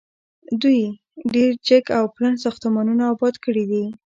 دوی 0.61 0.81
ډیر 1.33 1.51
جګ 1.67 1.85
او 1.97 2.03
پلن 2.15 2.33
ساختمانونه 2.43 3.03
اباد 3.13 3.35
کړي 3.45 3.65
دي. 3.71 3.85